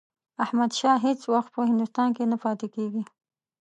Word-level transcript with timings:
احمدشاه 0.43 0.95
هیڅ 1.05 1.19
وخت 1.33 1.49
په 1.55 1.59
هندوستان 1.69 2.09
کې 2.15 2.23
نه 2.31 2.37
پاتېږي. 2.43 3.03